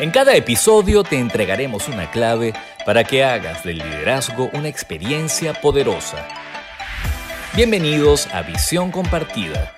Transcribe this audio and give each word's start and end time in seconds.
En 0.00 0.10
cada 0.10 0.34
episodio 0.34 1.04
te 1.04 1.20
entregaremos 1.20 1.88
una 1.88 2.10
clave 2.10 2.52
para 2.84 3.04
que 3.04 3.22
hagas 3.22 3.62
del 3.62 3.78
liderazgo 3.78 4.50
una 4.52 4.66
experiencia 4.66 5.54
poderosa. 5.54 6.26
Bienvenidos 7.54 8.26
a 8.34 8.42
Visión 8.42 8.90
Compartida. 8.90 9.72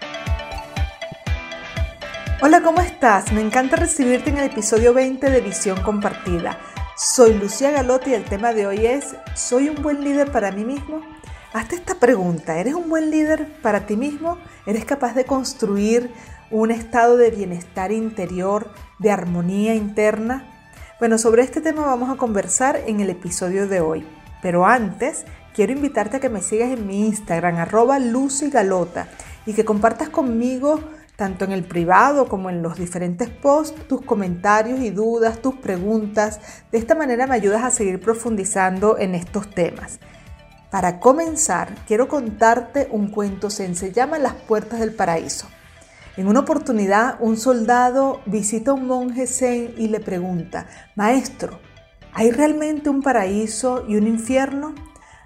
Hola, 2.40 2.62
¿cómo 2.62 2.80
estás? 2.80 3.30
Me 3.30 3.42
encanta 3.42 3.76
recibirte 3.76 4.30
en 4.30 4.38
el 4.38 4.44
episodio 4.44 4.94
20 4.94 5.28
de 5.28 5.40
Visión 5.42 5.82
Compartida. 5.82 6.58
Soy 6.96 7.34
Lucía 7.34 7.70
Galotti 7.70 8.12
y 8.12 8.14
el 8.14 8.24
tema 8.24 8.54
de 8.54 8.66
hoy 8.66 8.86
es 8.86 9.14
¿Soy 9.34 9.68
un 9.68 9.82
buen 9.82 10.02
líder 10.02 10.32
para 10.32 10.50
mí 10.50 10.64
mismo? 10.64 11.02
Hazte 11.52 11.74
esta 11.74 11.94
pregunta, 11.96 12.58
¿eres 12.58 12.74
un 12.74 12.88
buen 12.88 13.10
líder 13.10 13.46
para 13.60 13.84
ti 13.84 13.98
mismo? 13.98 14.38
¿Eres 14.64 14.86
capaz 14.86 15.14
de 15.14 15.26
construir 15.26 16.10
un 16.50 16.70
estado 16.70 17.16
de 17.16 17.30
bienestar 17.30 17.92
interior, 17.92 18.70
de 18.98 19.10
armonía 19.10 19.74
interna? 19.74 20.44
Bueno, 20.98 21.18
sobre 21.18 21.42
este 21.42 21.60
tema 21.60 21.84
vamos 21.84 22.10
a 22.10 22.16
conversar 22.16 22.80
en 22.86 23.00
el 23.00 23.10
episodio 23.10 23.68
de 23.68 23.80
hoy. 23.80 24.06
Pero 24.42 24.64
antes, 24.64 25.24
quiero 25.54 25.72
invitarte 25.72 26.18
a 26.18 26.20
que 26.20 26.28
me 26.28 26.42
sigas 26.42 26.70
en 26.70 26.86
mi 26.86 27.06
Instagram, 27.06 27.56
arroba 27.56 27.98
Galota, 27.98 29.08
y 29.44 29.54
que 29.54 29.64
compartas 29.64 30.08
conmigo, 30.08 30.80
tanto 31.16 31.44
en 31.44 31.52
el 31.52 31.64
privado 31.64 32.28
como 32.28 32.50
en 32.50 32.62
los 32.62 32.78
diferentes 32.78 33.28
posts, 33.28 33.88
tus 33.88 34.02
comentarios 34.02 34.80
y 34.80 34.90
dudas, 34.90 35.40
tus 35.40 35.56
preguntas. 35.56 36.40
De 36.70 36.78
esta 36.78 36.94
manera 36.94 37.26
me 37.26 37.34
ayudas 37.34 37.64
a 37.64 37.70
seguir 37.70 38.00
profundizando 38.00 38.98
en 38.98 39.14
estos 39.14 39.50
temas. 39.50 39.98
Para 40.70 41.00
comenzar, 41.00 41.74
quiero 41.86 42.06
contarte 42.06 42.88
un 42.90 43.08
cuento, 43.08 43.50
se 43.50 43.92
llama 43.92 44.18
Las 44.18 44.34
Puertas 44.34 44.80
del 44.80 44.94
Paraíso. 44.94 45.48
En 46.16 46.28
una 46.28 46.40
oportunidad, 46.40 47.18
un 47.20 47.36
soldado 47.36 48.22
visita 48.24 48.70
a 48.70 48.74
un 48.74 48.86
monje 48.86 49.26
zen 49.26 49.74
y 49.76 49.88
le 49.88 50.00
pregunta, 50.00 50.66
Maestro, 50.94 51.60
¿hay 52.14 52.30
realmente 52.30 52.88
un 52.88 53.02
paraíso 53.02 53.84
y 53.86 53.96
un 53.96 54.06
infierno? 54.06 54.74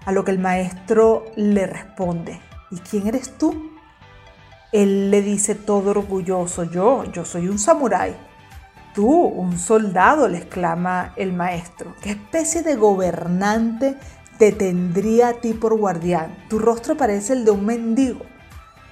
A 0.05 0.11
lo 0.11 0.25
que 0.25 0.31
el 0.31 0.39
maestro 0.39 1.23
le 1.37 1.65
responde, 1.65 2.41
¿y 2.71 2.77
quién 2.79 3.07
eres 3.07 3.37
tú? 3.37 3.71
Él 4.73 5.11
le 5.11 5.21
dice 5.21 5.55
todo 5.55 5.91
orgulloso, 5.91 6.65
yo, 6.65 7.05
yo 7.05 7.23
soy 7.23 7.47
un 7.47 7.57
samurái. 7.57 8.13
Tú, 8.93 9.09
un 9.09 9.57
soldado, 9.57 10.27
le 10.27 10.39
exclama 10.39 11.13
el 11.15 11.31
maestro. 11.31 11.95
¿Qué 12.01 12.09
especie 12.09 12.63
de 12.63 12.75
gobernante 12.75 13.95
te 14.37 14.51
tendría 14.51 15.29
a 15.29 15.33
ti 15.35 15.53
por 15.53 15.77
guardián? 15.77 16.35
Tu 16.49 16.59
rostro 16.59 16.97
parece 16.97 17.31
el 17.31 17.45
de 17.45 17.51
un 17.51 17.65
mendigo. 17.65 18.25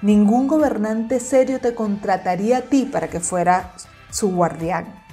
Ningún 0.02 0.48
gobernante 0.48 1.20
serio 1.20 1.60
te 1.60 1.76
contrataría 1.76 2.60
a 2.60 2.62
ti 2.62 2.86
para 2.86 3.10
que 3.10 3.20
fuera 3.20 3.74
su 4.10 4.34
guardián. 4.34 5.04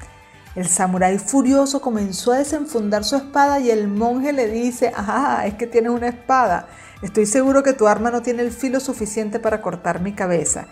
El 0.55 0.69
samurái 0.69 1.19
furioso 1.19 1.81
comenzó 1.81 2.33
a 2.33 2.39
desenfundar 2.39 3.05
su 3.05 3.17
espada 3.17 3.61
y 3.61 3.71
el 3.71 3.89
monje 3.89 4.33
le 4.33 4.49
dice, 4.49 4.93
ah, 4.97 5.43
es 5.45 5.55
que 5.55 5.67
tienes 5.67 5.91
una 5.91 6.09
espada. 6.09 6.69
Estoy 7.03 7.27
seguro 7.27 7.63
que 7.63 7.75
tu 7.75 7.87
arma 7.89 8.11
no 8.11 8.23
tiene 8.23 8.43
el 8.43 8.53
filo 8.53 8.81
suficiente 8.81 9.39
para 9.39 9.61
cortar 9.61 10.01
mi 10.01 10.13
cabeza. 10.13 10.67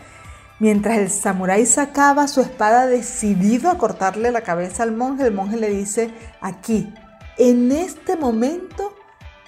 Mientras 0.61 0.97
el 0.98 1.11
samurái 1.11 1.67
sacaba 1.67 2.29
su 2.29 2.41
espada 2.41 2.87
decidido 2.87 3.69
a 3.69 3.77
cortarle 3.77 4.31
la 4.31 4.42
cabeza 4.42 4.85
al 4.85 4.92
monje, 4.92 5.25
el 5.25 5.35
monje 5.35 5.57
le 5.57 5.69
dice, 5.69 6.15
aquí, 6.41 6.95
en 7.37 7.73
este 7.73 8.17
momento, 8.17 8.95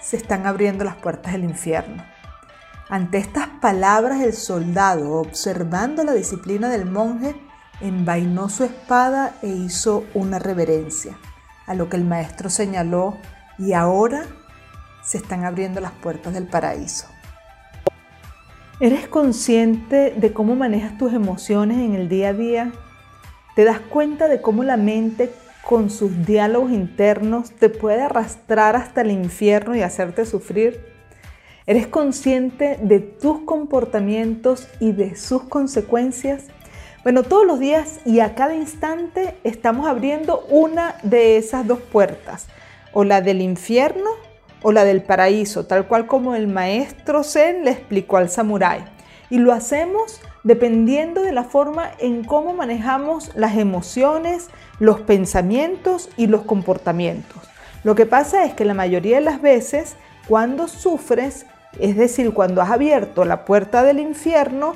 se 0.01 0.17
están 0.17 0.45
abriendo 0.45 0.83
las 0.83 0.97
puertas 0.97 1.31
del 1.31 1.45
infierno. 1.45 2.03
Ante 2.89 3.17
estas 3.17 3.49
palabras 3.59 4.21
el 4.21 4.31
soldado, 4.31 5.15
observando 5.15 6.05
la 6.05 6.13
disciplina 6.13 6.69
del 6.69 6.85
monje, 6.85 7.35
envainó 7.81 8.47
su 8.47 8.63
espada 8.63 9.35
e 9.41 9.49
hizo 9.49 10.05
una 10.13 10.39
reverencia, 10.39 11.17
a 11.65 11.73
lo 11.73 11.89
que 11.89 11.97
el 11.97 12.05
maestro 12.05 12.49
señaló, 12.49 13.17
y 13.59 13.73
ahora 13.73 14.23
se 15.03 15.17
están 15.17 15.43
abriendo 15.43 15.81
las 15.81 15.91
puertas 15.91 16.33
del 16.33 16.47
paraíso. 16.47 17.07
¿Eres 18.79 19.09
consciente 19.09 20.13
de 20.15 20.31
cómo 20.31 20.55
manejas 20.55 20.97
tus 20.97 21.11
emociones 21.11 21.79
en 21.79 21.93
el 21.93 22.07
día 22.07 22.29
a 22.29 22.33
día? 22.33 22.71
¿Te 23.57 23.65
das 23.65 23.79
cuenta 23.79 24.29
de 24.29 24.41
cómo 24.41 24.63
la 24.63 24.77
mente 24.77 25.33
con 25.61 25.89
sus 25.89 26.25
diálogos 26.25 26.71
internos 26.71 27.51
te 27.51 27.67
puede 27.67 28.03
arrastrar 28.03 28.77
hasta 28.77 29.01
el 29.01 29.11
infierno 29.11 29.75
y 29.75 29.81
hacerte 29.81 30.25
sufrir? 30.25 30.96
¿Eres 31.69 31.87
consciente 31.87 32.79
de 32.81 33.01
tus 33.01 33.39
comportamientos 33.41 34.69
y 34.79 34.93
de 34.93 35.17
sus 35.17 35.43
consecuencias? 35.43 36.45
Bueno, 37.03 37.23
todos 37.23 37.45
los 37.45 37.59
días 37.59 37.99
y 38.05 38.21
a 38.21 38.35
cada 38.35 38.55
instante 38.55 39.35
estamos 39.43 39.85
abriendo 39.85 40.45
una 40.49 40.95
de 41.03 41.35
esas 41.35 41.67
dos 41.67 41.79
puertas, 41.79 42.47
o 42.93 43.03
la 43.03 43.19
del 43.19 43.41
infierno 43.41 44.09
o 44.61 44.71
la 44.71 44.85
del 44.85 45.03
paraíso, 45.03 45.65
tal 45.65 45.89
cual 45.89 46.07
como 46.07 46.35
el 46.35 46.47
maestro 46.47 47.21
Zen 47.21 47.65
le 47.65 47.71
explicó 47.71 48.15
al 48.15 48.29
samurái. 48.29 48.85
Y 49.29 49.39
lo 49.39 49.51
hacemos 49.51 50.21
dependiendo 50.45 51.21
de 51.21 51.33
la 51.33 51.43
forma 51.43 51.91
en 51.99 52.23
cómo 52.23 52.53
manejamos 52.53 53.35
las 53.35 53.57
emociones, 53.57 54.47
los 54.79 55.01
pensamientos 55.01 56.07
y 56.15 56.27
los 56.27 56.43
comportamientos. 56.43 57.43
Lo 57.83 57.93
que 57.93 58.05
pasa 58.05 58.45
es 58.45 58.53
que 58.53 58.63
la 58.63 58.73
mayoría 58.73 59.17
de 59.17 59.25
las 59.25 59.41
veces, 59.41 59.97
cuando 60.29 60.69
sufres, 60.69 61.45
es 61.79 61.95
decir, 61.95 62.33
cuando 62.33 62.61
has 62.61 62.71
abierto 62.71 63.25
la 63.25 63.45
puerta 63.45 63.83
del 63.83 63.99
infierno, 63.99 64.73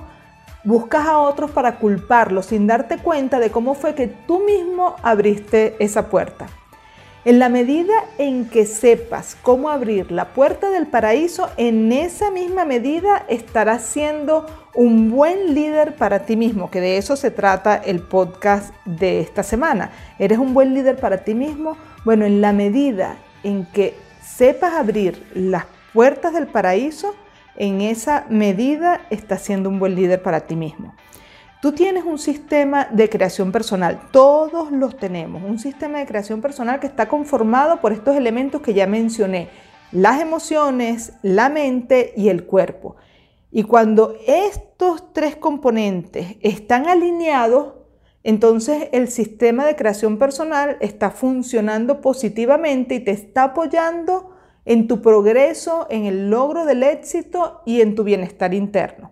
buscas 0.64 1.08
a 1.08 1.18
otros 1.18 1.52
para 1.52 1.78
culparlos 1.78 2.48
sin 2.48 2.68
darte 2.68 2.98
cuenta 2.98 3.40
de 3.40 3.50
cómo 3.50 3.74
fue 3.74 3.96
que 3.96 4.08
tú 4.08 4.44
mismo 4.44 4.96
abriste 5.02 5.76
esa 5.80 6.10
puerta. 6.10 6.48
En 7.24 7.38
la 7.38 7.50
medida 7.50 7.94
en 8.18 8.50
que 8.50 8.66
sepas 8.66 9.38
cómo 9.44 9.70
abrir 9.70 10.12
la 10.12 10.30
puerta 10.30 10.72
del 10.72 10.88
paraíso, 10.88 11.50
en 11.58 11.92
esa 11.92 12.32
misma 12.32 12.66
medida 12.66 13.26
estarás 13.30 13.84
siendo 13.84 14.48
un 14.74 15.12
buen 15.12 15.54
líder 15.54 15.96
para 15.96 16.26
ti 16.26 16.36
mismo, 16.36 16.72
que 16.72 16.82
de 16.82 16.98
eso 16.98 17.16
se 17.16 17.30
trata 17.30 17.76
el 17.76 18.00
podcast 18.00 18.74
de 18.86 19.20
esta 19.20 19.44
semana. 19.44 19.92
¿Eres 20.18 20.40
un 20.40 20.56
buen 20.56 20.74
líder 20.74 20.98
para 20.98 21.20
ti 21.20 21.36
mismo? 21.36 21.78
Bueno, 22.06 22.26
en 22.26 22.42
la 22.42 22.54
medida 22.54 23.18
en 23.44 23.66
que 23.66 23.96
sepas 24.24 24.74
abrir 24.74 25.24
las 25.36 25.66
puertas 25.94 26.34
del 26.34 26.48
paraíso, 26.48 27.16
en 27.56 27.82
esa 27.82 28.26
medida 28.30 29.02
estás 29.10 29.42
siendo 29.42 29.70
un 29.70 29.80
buen 29.80 29.96
líder 29.96 30.22
para 30.22 30.42
ti 30.48 30.56
mismo. 30.56 30.96
Tú 31.62 31.74
tienes 31.74 32.06
un 32.06 32.18
sistema 32.18 32.86
de 32.86 33.08
creación 33.08 33.52
personal, 33.52 34.10
todos 34.12 34.72
los 34.72 34.98
tenemos, 34.98 35.44
un 35.44 35.60
sistema 35.60 36.00
de 36.00 36.08
creación 36.08 36.42
personal 36.42 36.80
que 36.80 36.88
está 36.88 37.08
conformado 37.08 37.82
por 37.82 37.92
estos 37.92 38.16
elementos 38.16 38.62
que 38.62 38.74
ya 38.74 38.88
mencioné, 38.88 39.50
las 39.92 40.20
emociones, 40.22 41.14
la 41.22 41.50
mente 41.50 42.14
y 42.18 42.30
el 42.30 42.46
cuerpo. 42.46 42.96
Y 43.52 43.64
cuando 43.64 44.16
estos 44.26 45.14
tres 45.14 45.36
componentes 45.36 46.38
están 46.42 46.88
alineados, 46.88 47.74
entonces 48.24 48.88
el 48.92 49.10
sistema 49.10 49.66
de 49.66 49.76
creación 49.76 50.18
personal 50.18 50.78
está 50.80 51.12
funcionando 51.12 52.02
positivamente 52.02 52.96
y 52.96 53.02
te 53.02 53.12
está 53.12 53.44
apoyando 53.44 54.31
en 54.66 54.88
tu 54.88 55.02
progreso, 55.02 55.88
en 55.90 56.06
el 56.06 56.30
logro 56.30 56.66
del 56.66 56.84
éxito 56.84 57.62
y 57.66 57.82
en 57.82 57.96
tu 57.96 58.04
bienestar 58.04 58.54
interno. 58.54 59.12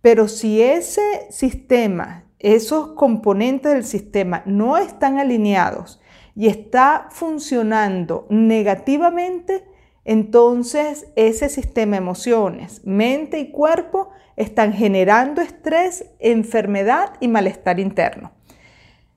Pero 0.00 0.28
si 0.28 0.60
ese 0.60 1.26
sistema, 1.30 2.24
esos 2.38 2.88
componentes 2.88 3.72
del 3.72 3.84
sistema 3.84 4.42
no 4.46 4.76
están 4.76 5.18
alineados 5.18 6.00
y 6.34 6.48
está 6.48 7.08
funcionando 7.10 8.26
negativamente, 8.30 9.64
entonces 10.04 11.06
ese 11.14 11.48
sistema 11.48 11.96
emociones, 11.96 12.84
mente 12.84 13.38
y 13.38 13.50
cuerpo 13.52 14.10
están 14.36 14.72
generando 14.72 15.40
estrés, 15.40 16.06
enfermedad 16.18 17.12
y 17.20 17.28
malestar 17.28 17.78
interno. 17.78 18.32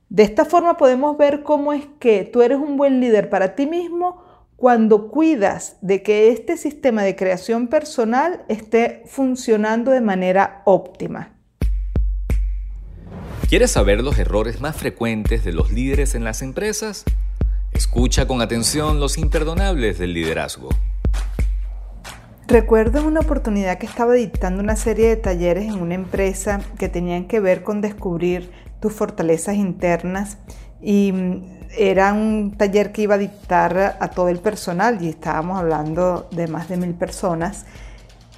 De 0.10 0.24
esta 0.24 0.46
forma 0.46 0.78
podemos 0.78 1.18
ver 1.18 1.42
cómo 1.42 1.74
es 1.74 1.88
que 2.00 2.26
tú 2.26 2.44
eres 2.44 2.60
un 2.60 2.78
buen 2.78 3.00
líder 3.00 3.30
para 3.30 3.56
ti 3.56 3.66
mismo 3.66 4.25
cuando 4.56 5.10
cuidas 5.10 5.78
de 5.82 6.02
que 6.02 6.30
este 6.30 6.58
sistema 6.58 7.04
de 7.04 7.16
creación 7.16 7.68
personal 7.68 8.44
esté 8.48 9.04
funcionando 9.06 9.92
de 9.92 10.02
manera 10.02 10.62
óptima. 10.66 11.34
¿Quieres 13.50 13.72
saber 13.72 14.02
los 14.02 14.18
errores 14.18 14.60
más 14.60 14.76
frecuentes 14.76 15.44
de 15.44 15.54
los 15.54 15.72
líderes 15.72 16.16
en 16.16 16.24
las 16.24 16.42
empresas? 16.42 17.04
Escucha 17.74 18.26
con 18.28 18.42
atención 18.42 19.00
los 19.00 19.18
imperdonables 19.18 20.00
del 20.00 20.14
liderazgo. 20.14 20.70
Recuerdo 22.48 23.06
una 23.06 23.22
oportunidad 23.22 23.78
que 23.78 23.86
estaba 23.86 24.14
dictando 24.14 24.62
una 24.62 24.76
serie 24.76 25.10
de 25.10 25.16
talleres 25.18 25.66
en 25.66 25.82
una 25.82 25.96
empresa 25.96 26.62
que 26.80 26.90
tenían 26.90 27.28
que 27.28 27.40
ver 27.40 27.64
con 27.64 27.82
descubrir 27.82 28.52
tus 28.80 28.94
fortalezas 28.94 29.56
internas 29.56 30.38
y 30.82 31.12
era 31.78 32.14
un 32.14 32.56
taller 32.58 32.92
que 32.92 33.04
iba 33.04 33.16
a 33.16 33.20
dictar 33.20 33.98
a 34.00 34.08
todo 34.10 34.30
el 34.30 34.40
personal 34.40 35.02
y 35.02 35.10
estábamos 35.10 35.60
hablando 35.60 36.28
de 36.32 36.48
más 36.48 36.70
de 36.70 36.78
mil 36.78 36.94
personas. 36.94 37.66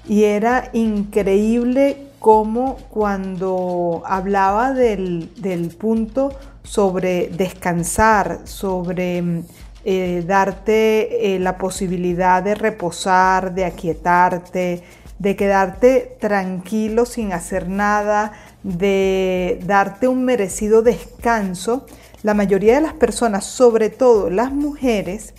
Y 0.08 0.24
era 0.24 0.70
increíble 0.74 1.98
cómo 2.20 2.78
cuando 2.90 4.04
hablaba 4.06 4.74
del, 4.74 5.32
del 5.36 5.70
punto 5.70 6.32
sobre 6.64 7.30
descansar, 7.30 8.42
sobre 8.46 9.44
eh, 9.86 10.24
darte 10.28 11.36
eh, 11.36 11.40
la 11.40 11.58
posibilidad 11.58 12.44
de 12.44 12.56
reposar, 12.56 13.54
de 13.54 13.64
aquietarte, 13.64 14.84
de 15.18 15.36
quedarte 15.36 16.18
tranquilo 16.20 17.06
sin 17.06 17.32
hacer 17.32 17.70
nada, 17.70 18.34
de 18.64 19.60
darte 19.66 20.08
un 20.08 20.26
merecido 20.26 20.82
descanso, 20.82 21.86
la 22.28 22.34
mayoría 22.34 22.76
de 22.76 22.82
las 22.82 22.94
personas, 22.94 23.46
sobre 23.46 23.90
todo 23.90 24.30
las 24.30 24.52
mujeres, 24.52 25.34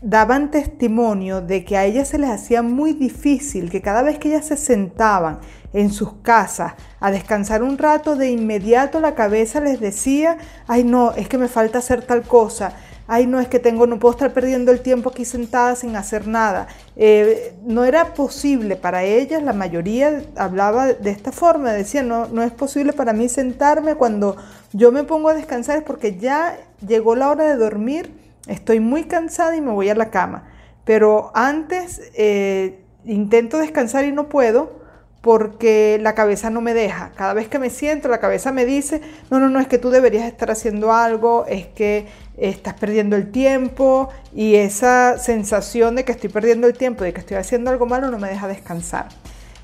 daban 0.00 0.52
testimonio 0.52 1.40
de 1.40 1.64
que 1.64 1.76
a 1.76 1.84
ellas 1.84 2.06
se 2.06 2.18
les 2.18 2.30
hacía 2.30 2.62
muy 2.62 2.92
difícil, 2.92 3.68
que 3.68 3.82
cada 3.82 4.02
vez 4.02 4.20
que 4.20 4.28
ellas 4.28 4.46
se 4.46 4.56
sentaban 4.56 5.40
en 5.72 5.90
sus 5.90 6.12
casas 6.22 6.74
a 7.00 7.10
descansar 7.10 7.64
un 7.64 7.78
rato, 7.78 8.14
de 8.14 8.30
inmediato 8.30 9.00
la 9.00 9.16
cabeza 9.16 9.60
les 9.60 9.80
decía, 9.80 10.38
ay 10.68 10.84
no, 10.84 11.14
es 11.16 11.28
que 11.28 11.36
me 11.36 11.48
falta 11.48 11.78
hacer 11.78 12.06
tal 12.06 12.22
cosa, 12.22 12.74
ay 13.06 13.26
no, 13.26 13.40
es 13.40 13.48
que 13.48 13.58
tengo, 13.58 13.86
no 13.86 13.98
puedo 13.98 14.12
estar 14.12 14.32
perdiendo 14.32 14.72
el 14.72 14.80
tiempo 14.80 15.10
aquí 15.10 15.24
sentada 15.24 15.76
sin 15.76 15.96
hacer 15.96 16.26
nada. 16.26 16.68
Eh, 16.96 17.54
no 17.64 17.84
era 17.84 18.14
posible 18.14 18.76
para 18.76 19.04
ellas, 19.04 19.42
la 19.42 19.52
mayoría 19.52 20.22
hablaba 20.36 20.86
de 20.86 21.10
esta 21.10 21.32
forma, 21.32 21.72
decía, 21.72 22.02
no, 22.02 22.26
no 22.28 22.42
es 22.42 22.52
posible 22.52 22.92
para 22.92 23.12
mí 23.12 23.28
sentarme 23.28 23.94
cuando 23.94 24.36
yo 24.72 24.92
me 24.92 25.04
pongo 25.04 25.28
a 25.28 25.34
descansar 25.34 25.78
es 25.78 25.84
porque 25.84 26.16
ya 26.16 26.58
llegó 26.86 27.14
la 27.14 27.30
hora 27.30 27.44
de 27.44 27.56
dormir 27.56 28.22
estoy 28.46 28.80
muy 28.80 29.04
cansada 29.04 29.56
y 29.56 29.60
me 29.60 29.72
voy 29.72 29.88
a 29.88 29.94
la 29.94 30.10
cama. 30.10 30.44
Pero 30.84 31.30
antes 31.34 32.00
eh, 32.14 32.80
intento 33.04 33.58
descansar 33.58 34.04
y 34.04 34.12
no 34.12 34.28
puedo 34.28 34.82
porque 35.20 36.00
la 36.02 36.14
cabeza 36.14 36.50
no 36.50 36.60
me 36.60 36.74
deja. 36.74 37.12
Cada 37.14 37.32
vez 37.32 37.48
que 37.48 37.60
me 37.60 37.70
siento, 37.70 38.08
la 38.08 38.18
cabeza 38.18 38.50
me 38.50 38.64
dice, 38.64 39.00
no, 39.30 39.38
no, 39.38 39.48
no, 39.48 39.60
es 39.60 39.68
que 39.68 39.78
tú 39.78 39.90
deberías 39.90 40.26
estar 40.26 40.50
haciendo 40.50 40.92
algo, 40.92 41.46
es 41.46 41.66
que 41.66 42.08
estás 42.48 42.74
perdiendo 42.74 43.16
el 43.16 43.30
tiempo 43.30 44.08
y 44.34 44.56
esa 44.56 45.18
sensación 45.18 45.94
de 45.94 46.04
que 46.04 46.12
estoy 46.12 46.28
perdiendo 46.30 46.66
el 46.66 46.74
tiempo, 46.74 47.04
de 47.04 47.12
que 47.12 47.20
estoy 47.20 47.36
haciendo 47.36 47.70
algo 47.70 47.86
malo, 47.86 48.10
no 48.10 48.18
me 48.18 48.28
deja 48.28 48.48
descansar. 48.48 49.08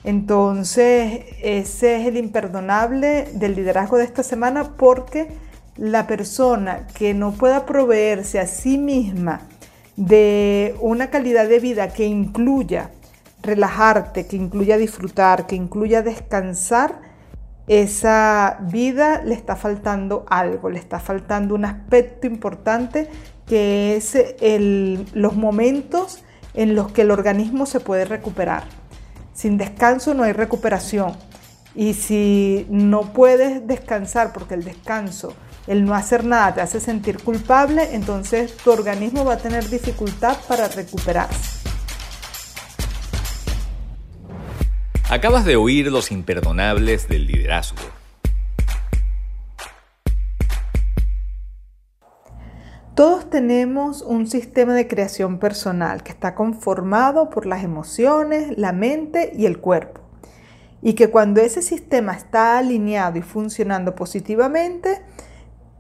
Entonces, 0.05 1.25
ese 1.43 1.97
es 1.97 2.07
el 2.07 2.17
imperdonable 2.17 3.29
del 3.35 3.57
liderazgo 3.57 3.99
de 3.99 4.05
esta 4.05 4.23
semana 4.23 4.77
porque 4.77 5.29
la 5.77 6.07
persona 6.07 6.87
que 6.95 7.15
no 7.15 7.33
pueda 7.33 7.67
proveerse 7.67 8.39
a 8.39 8.47
sí 8.47 8.79
misma 8.79 9.43
de 9.97 10.77
una 10.81 11.11
calidad 11.11 11.49
de 11.49 11.59
vida 11.59 11.89
que 11.89 12.05
incluya 12.07 12.91
relajarte, 13.43 14.27
que 14.27 14.37
incluya 14.37 14.77
disfrutar, 14.77 15.47
que 15.47 15.57
incluya 15.57 16.03
descansar, 16.03 17.08
esa 17.69 18.59
vida 18.63 19.23
le 19.23 19.35
está 19.35 19.55
faltando 19.55 20.25
algo, 20.29 20.71
le 20.71 20.79
está 20.79 20.99
faltando 20.99 21.55
un 21.55 21.67
aspecto 21.67 22.27
importante 22.27 23.09
que 23.47 23.97
es 23.97 24.17
los 25.15 25.37
momentos 25.37 26.25
en 26.55 26.75
los 26.75 26.91
que 26.93 27.03
el 27.03 27.11
organismo 27.11 27.67
se 27.67 27.81
puede 27.81 28.05
recuperar. 28.05 28.65
Sin 29.35 29.59
descanso 29.59 30.15
no 30.15 30.25
hay 30.25 30.33
recuperación. 30.33 31.13
Y 31.75 31.95
si 31.95 32.67
no 32.71 33.13
puedes 33.13 33.67
descansar 33.67 34.33
porque 34.33 34.55
el 34.55 34.65
descanso 34.65 35.35
el 35.69 35.85
no 35.85 35.95
hacer 35.95 36.25
nada 36.25 36.55
te 36.55 36.61
hace 36.63 36.81
sentir 36.81 37.23
culpable, 37.23 37.95
entonces 37.95 38.57
tu 38.57 38.71
organismo 38.71 39.25
va 39.25 39.35
a 39.35 39.37
tener 39.37 39.69
dificultad 39.69 40.37
para 40.49 40.67
recuperarse. 40.67 41.68
Acabas 45.11 45.47
de 45.47 45.57
oír 45.57 45.91
los 45.91 46.13
imperdonables 46.13 47.09
del 47.09 47.27
liderazgo. 47.27 47.79
Todos 52.95 53.31
tenemos 53.31 54.03
un 54.03 54.27
sistema 54.27 54.75
de 54.75 54.87
creación 54.87 55.39
personal 55.39 56.03
que 56.03 56.13
está 56.13 56.35
conformado 56.35 57.31
por 57.31 57.47
las 57.47 57.65
emociones, 57.65 58.59
la 58.59 58.73
mente 58.73 59.33
y 59.35 59.47
el 59.47 59.61
cuerpo. 59.61 60.03
Y 60.83 60.93
que 60.93 61.09
cuando 61.09 61.41
ese 61.41 61.63
sistema 61.63 62.13
está 62.13 62.59
alineado 62.59 63.17
y 63.17 63.23
funcionando 63.23 63.95
positivamente, 63.95 65.01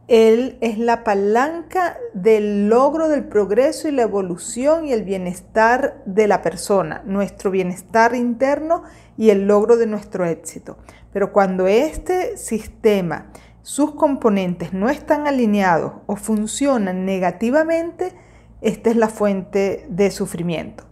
él 0.08 0.56
es 0.62 0.78
la 0.78 1.04
palanca 1.04 1.98
del 2.14 2.70
logro 2.70 3.08
del 3.08 3.24
progreso 3.24 3.88
y 3.88 3.92
la 3.92 4.02
evolución 4.02 4.86
y 4.86 4.92
el 4.94 5.04
bienestar 5.04 6.02
de 6.06 6.26
la 6.26 6.40
persona, 6.40 7.02
nuestro 7.04 7.50
bienestar 7.50 8.14
interno 8.14 8.84
y 9.18 9.28
el 9.28 9.46
logro 9.46 9.76
de 9.76 9.86
nuestro 9.86 10.24
éxito. 10.24 10.78
Pero 11.12 11.30
cuando 11.30 11.66
este 11.66 12.38
sistema, 12.38 13.26
sus 13.60 13.94
componentes 13.96 14.72
no 14.72 14.88
están 14.88 15.26
alineados 15.26 15.92
o 16.06 16.16
funcionan 16.16 17.04
negativamente, 17.04 18.14
esta 18.62 18.88
es 18.88 18.96
la 18.96 19.08
fuente 19.08 19.84
de 19.90 20.10
sufrimiento. 20.10 20.84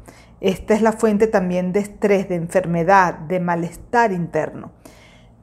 Esta 0.42 0.74
es 0.74 0.82
la 0.82 0.92
fuente 0.92 1.26
también 1.26 1.72
de 1.72 1.80
estrés, 1.80 2.28
de 2.28 2.34
enfermedad, 2.34 3.14
de 3.14 3.40
malestar 3.40 4.12
interno. 4.12 4.72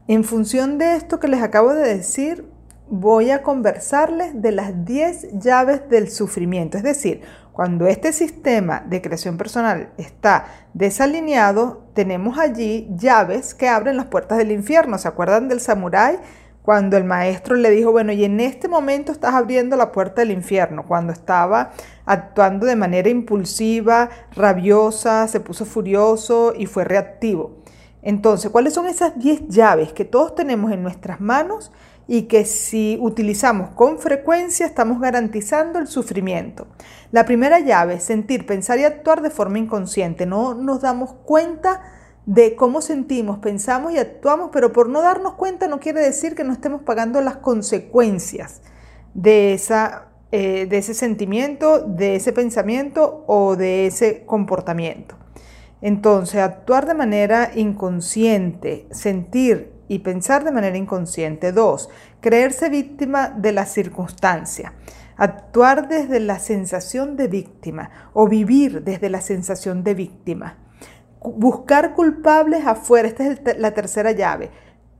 En 0.07 0.23
función 0.23 0.77
de 0.77 0.95
esto 0.95 1.19
que 1.19 1.27
les 1.27 1.41
acabo 1.41 1.73
de 1.73 1.95
decir, 1.95 2.52
voy 2.93 3.31
a 3.31 3.41
conversarles 3.41 4.39
de 4.39 4.51
las 4.51 4.85
10 4.85 5.39
llaves 5.39 5.89
del 5.89 6.11
sufrimiento. 6.11 6.77
Es 6.77 6.83
decir, 6.83 7.21
cuando 7.51 7.87
este 7.87 8.13
sistema 8.13 8.83
de 8.85 9.01
creación 9.01 9.35
personal 9.35 9.89
está 9.97 10.45
desalineado, 10.75 11.85
tenemos 11.95 12.37
allí 12.37 12.87
llaves 12.95 13.55
que 13.55 13.67
abren 13.67 13.97
las 13.97 14.05
puertas 14.05 14.37
del 14.37 14.51
infierno. 14.51 14.99
¿Se 14.99 15.07
acuerdan 15.07 15.47
del 15.47 15.59
samurái? 15.59 16.19
Cuando 16.61 16.95
el 16.95 17.03
maestro 17.03 17.55
le 17.55 17.71
dijo, 17.71 17.91
bueno, 17.91 18.11
y 18.11 18.25
en 18.25 18.39
este 18.39 18.67
momento 18.67 19.11
estás 19.11 19.33
abriendo 19.33 19.75
la 19.75 19.91
puerta 19.91 20.21
del 20.21 20.29
infierno, 20.29 20.85
cuando 20.85 21.13
estaba 21.13 21.71
actuando 22.05 22.67
de 22.67 22.75
manera 22.75 23.09
impulsiva, 23.09 24.09
rabiosa, 24.35 25.27
se 25.27 25.39
puso 25.39 25.65
furioso 25.65 26.53
y 26.55 26.67
fue 26.67 26.83
reactivo. 26.83 27.57
Entonces, 28.03 28.51
¿cuáles 28.51 28.73
son 28.73 28.85
esas 28.85 29.17
10 29.17 29.47
llaves 29.47 29.93
que 29.93 30.05
todos 30.05 30.35
tenemos 30.35 30.71
en 30.71 30.83
nuestras 30.83 31.19
manos 31.19 31.71
y 32.07 32.23
que 32.23 32.45
si 32.45 32.97
utilizamos 33.01 33.71
con 33.71 33.99
frecuencia 33.99 34.65
estamos 34.65 34.99
garantizando 34.99 35.79
el 35.79 35.87
sufrimiento. 35.87 36.67
La 37.11 37.25
primera 37.25 37.59
llave 37.59 37.95
es 37.95 38.03
sentir, 38.03 38.45
pensar 38.45 38.79
y 38.79 38.83
actuar 38.83 39.21
de 39.21 39.29
forma 39.29 39.59
inconsciente. 39.59 40.25
No 40.25 40.53
nos 40.53 40.81
damos 40.81 41.13
cuenta 41.25 41.81
de 42.25 42.55
cómo 42.55 42.81
sentimos, 42.81 43.39
pensamos 43.39 43.93
y 43.93 43.97
actuamos, 43.97 44.49
pero 44.51 44.73
por 44.73 44.89
no 44.89 45.01
darnos 45.01 45.33
cuenta 45.33 45.67
no 45.67 45.79
quiere 45.79 46.01
decir 46.01 46.35
que 46.35 46.43
no 46.43 46.53
estemos 46.53 46.81
pagando 46.81 47.21
las 47.21 47.37
consecuencias 47.37 48.61
de, 49.13 49.53
esa, 49.53 50.07
eh, 50.31 50.65
de 50.65 50.77
ese 50.77 50.93
sentimiento, 50.93 51.79
de 51.79 52.15
ese 52.15 52.33
pensamiento 52.33 53.23
o 53.27 53.55
de 53.55 53.87
ese 53.87 54.25
comportamiento. 54.25 55.15
Entonces, 55.81 56.39
actuar 56.39 56.85
de 56.85 56.93
manera 56.93 57.51
inconsciente, 57.55 58.87
sentir 58.91 59.72
y 59.87 59.99
pensar 59.99 60.43
de 60.43 60.51
manera 60.51 60.77
inconsciente. 60.77 61.51
Dos, 61.51 61.89
creerse 62.21 62.69
víctima 62.69 63.29
de 63.29 63.51
la 63.51 63.65
circunstancia. 63.65 64.73
Actuar 65.15 65.87
desde 65.87 66.19
la 66.19 66.39
sensación 66.39 67.15
de 67.15 67.27
víctima 67.27 67.89
o 68.13 68.27
vivir 68.27 68.83
desde 68.83 69.09
la 69.09 69.21
sensación 69.21 69.83
de 69.83 69.93
víctima. 69.93 70.57
Buscar 71.21 71.93
culpables 71.93 72.65
afuera, 72.65 73.07
esta 73.07 73.25
es 73.27 73.59
la 73.59 73.73
tercera 73.73 74.11
llave. 74.11 74.51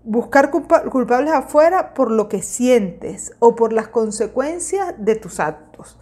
Buscar 0.03 0.51
culpables 0.51 1.33
afuera 1.33 1.93
por 1.93 2.11
lo 2.11 2.29
que 2.29 2.41
sientes 2.41 3.33
o 3.39 3.55
por 3.55 3.73
las 3.73 3.87
consecuencias 3.87 4.93
de 4.97 5.15
tus 5.15 5.39
actos. 5.39 5.97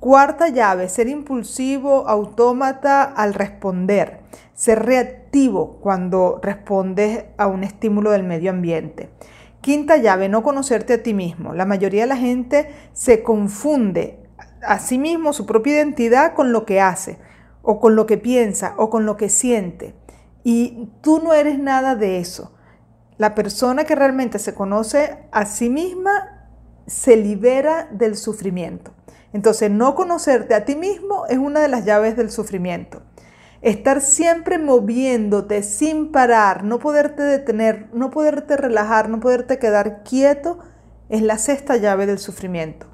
Cuarta 0.00 0.48
llave, 0.48 0.88
ser 0.88 1.08
impulsivo, 1.08 2.08
autómata 2.08 3.02
al 3.02 3.34
responder. 3.34 4.20
Ser 4.60 4.84
reactivo 4.84 5.78
cuando 5.80 6.38
respondes 6.42 7.24
a 7.38 7.46
un 7.46 7.64
estímulo 7.64 8.10
del 8.10 8.24
medio 8.24 8.50
ambiente. 8.50 9.08
Quinta 9.62 9.96
llave, 9.96 10.28
no 10.28 10.42
conocerte 10.42 10.92
a 10.92 11.02
ti 11.02 11.14
mismo. 11.14 11.54
La 11.54 11.64
mayoría 11.64 12.02
de 12.02 12.08
la 12.08 12.18
gente 12.18 12.70
se 12.92 13.22
confunde 13.22 14.22
a 14.60 14.78
sí 14.78 14.98
mismo, 14.98 15.32
su 15.32 15.46
propia 15.46 15.76
identidad, 15.76 16.34
con 16.34 16.52
lo 16.52 16.66
que 16.66 16.78
hace, 16.78 17.18
o 17.62 17.80
con 17.80 17.96
lo 17.96 18.04
que 18.04 18.18
piensa, 18.18 18.74
o 18.76 18.90
con 18.90 19.06
lo 19.06 19.16
que 19.16 19.30
siente. 19.30 19.94
Y 20.44 20.90
tú 21.00 21.22
no 21.24 21.32
eres 21.32 21.58
nada 21.58 21.96
de 21.96 22.18
eso. 22.18 22.52
La 23.16 23.34
persona 23.34 23.84
que 23.84 23.94
realmente 23.94 24.38
se 24.38 24.52
conoce 24.52 25.24
a 25.32 25.46
sí 25.46 25.70
misma 25.70 26.50
se 26.86 27.16
libera 27.16 27.88
del 27.92 28.14
sufrimiento. 28.14 28.92
Entonces, 29.32 29.70
no 29.70 29.94
conocerte 29.94 30.54
a 30.54 30.66
ti 30.66 30.76
mismo 30.76 31.24
es 31.30 31.38
una 31.38 31.60
de 31.60 31.68
las 31.68 31.86
llaves 31.86 32.14
del 32.14 32.30
sufrimiento. 32.30 32.99
Estar 33.62 34.00
siempre 34.00 34.58
moviéndote 34.58 35.62
sin 35.62 36.12
parar, 36.12 36.64
no 36.64 36.78
poderte 36.78 37.22
detener, 37.22 37.88
no 37.92 38.10
poderte 38.10 38.56
relajar, 38.56 39.10
no 39.10 39.20
poderte 39.20 39.58
quedar 39.58 40.02
quieto, 40.02 40.60
es 41.10 41.20
la 41.20 41.36
sexta 41.36 41.76
llave 41.76 42.06
del 42.06 42.18
sufrimiento. 42.18 42.86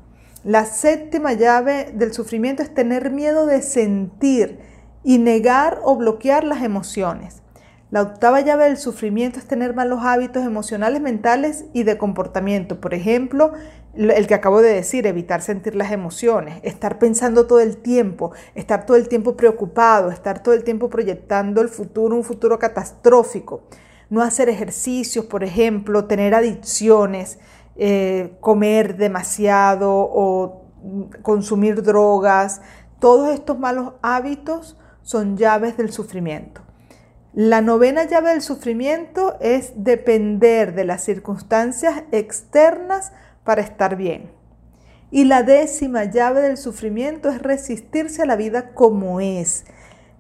La 0.42 0.64
séptima 0.64 1.35
llave 1.35 1.92
del 1.94 2.12
sufrimiento 2.12 2.64
es 2.64 2.75
tener 2.75 3.12
miedo 3.12 3.46
de 3.46 3.62
sentir 3.62 4.58
y 5.04 5.18
negar 5.18 5.78
o 5.85 5.96
bloquear 5.96 6.42
las 6.42 6.62
emociones. 6.62 7.42
La 7.92 8.02
octava 8.02 8.40
llave 8.40 8.64
del 8.64 8.76
sufrimiento 8.76 9.38
es 9.38 9.46
tener 9.46 9.73
malos 9.73 10.00
hábitos 10.02 10.44
emocionales, 10.44 11.00
mentales 11.00 11.66
y 11.73 11.85
de 11.85 11.96
comportamiento. 11.96 12.80
Por 12.80 12.92
ejemplo, 12.94 13.52
el 13.97 14.26
que 14.26 14.35
acabo 14.35 14.61
de 14.61 14.73
decir, 14.73 15.07
evitar 15.07 15.43
sentir 15.43 15.75
las 15.75 15.93
emociones, 15.93 16.61
estar 16.62 16.99
pensando 16.99 17.47
todo 17.47 17.61
el 17.61 17.79
tiempo, 17.79 18.33
estar 18.55 18.87
todo 18.87 18.97
el 18.97 19.09
tiempo 19.09 19.37
preocupado, 19.37 20.11
estar 20.11 20.43
todo 20.43 20.55
el 20.55 20.65
tiempo 20.65 20.88
proyectando 20.88 21.61
el 21.61 21.69
futuro, 21.69 22.17
un 22.17 22.25
futuro 22.25 22.59
catastrófico. 22.59 23.62
No 24.09 24.23
hacer 24.23 24.49
ejercicios, 24.49 25.25
por 25.25 25.43
ejemplo, 25.43 26.05
tener 26.05 26.35
adicciones, 26.35 27.38
eh, 27.76 28.37
comer 28.41 28.97
demasiado 28.97 29.91
o 29.93 30.67
consumir 31.23 31.83
drogas. 31.83 32.61
Todos 33.00 33.31
estos 33.31 33.59
malos 33.59 33.95
hábitos 34.03 34.79
son 35.03 35.37
llaves 35.37 35.76
del 35.76 35.93
sufrimiento. 35.93 36.62
La 37.33 37.61
novena 37.61 38.05
llave 38.05 38.31
del 38.31 38.41
sufrimiento 38.41 39.37
es 39.41 39.73
depender 39.76 40.75
de 40.75 40.85
las 40.85 41.05
circunstancias 41.05 42.05
externas 42.11 43.12
para 43.47 43.62
estar 43.62 43.97
bien. 43.97 44.31
Y 45.11 45.25
la 45.25 45.43
décima 45.43 46.05
llave 46.05 46.43
del 46.43 46.59
sufrimiento 46.59 47.31
es 47.31 47.41
resistirse 47.41 48.21
a 48.21 48.26
la 48.26 48.37
vida 48.37 48.75
como 48.75 49.21
es. 49.21 49.65